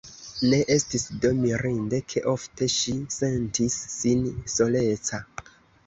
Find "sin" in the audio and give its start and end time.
3.97-4.29